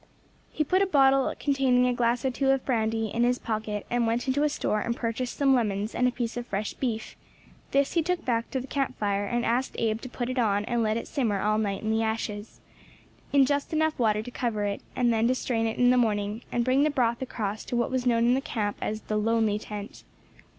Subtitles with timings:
[0.51, 4.07] He put a bottle containing a glass or two of brandy in his pocket, and
[4.07, 7.15] went into a store and purchased some lemons and a piece of fresh beef;
[7.69, 10.65] this he took back to the camp fire, and asked Abe to put it on
[10.65, 12.61] and let it simmer all night in the ashes,
[13.31, 16.41] in just enough water to cover it, and then to strain it in the morning,
[16.51, 19.59] and bring the broth across to what was known in the camp as the "lonely
[19.59, 20.03] tent."